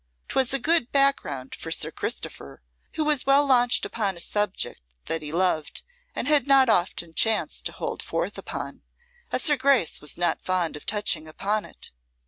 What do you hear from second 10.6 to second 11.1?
of